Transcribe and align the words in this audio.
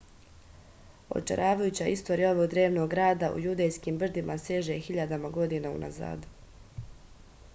očaravajuća 1.17 1.89
istorija 1.95 2.31
ovog 2.35 2.47
drevnog 2.53 2.89
grada 2.95 3.29
u 3.35 3.43
judejskim 3.43 4.01
brdima 4.05 4.37
seže 4.47 4.77
hiljadama 4.89 5.31
godina 5.39 5.75
unazad 5.81 6.25